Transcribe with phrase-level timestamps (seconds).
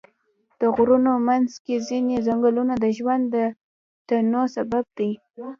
[0.59, 3.35] د غرونو منځ کې ځینې ځنګلونه د ژوند د
[4.07, 5.11] تنوع سبب دي.